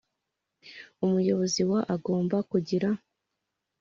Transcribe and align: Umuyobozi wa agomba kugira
Umuyobozi 1.05 1.61
wa 1.71 1.79
agomba 1.95 2.37
kugira 2.51 2.89